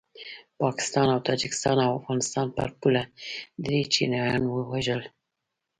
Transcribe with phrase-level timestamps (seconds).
[0.61, 3.03] پاکستان د تاجکستان او افغانستان پر پوله
[3.63, 5.01] دري چینایان ووژل